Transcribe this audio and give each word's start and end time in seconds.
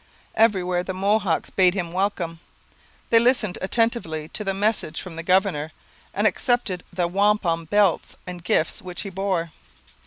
Everywhere 0.33 0.81
the 0.81 0.95
Mohawks 0.95 1.51
bade 1.51 1.75
him 1.75 1.91
welcome. 1.91 2.39
They 3.11 3.19
listened 3.19 3.59
attentively 3.61 4.29
to 4.29 4.43
the 4.43 4.51
message 4.51 4.99
from 4.99 5.15
the 5.15 5.21
governor, 5.21 5.73
and 6.11 6.25
accepted 6.25 6.83
the 6.91 7.07
wampum 7.07 7.65
belts 7.65 8.17
and 8.25 8.43
gifts 8.43 8.81
which 8.81 9.01
he 9.01 9.11
bore. 9.11 9.51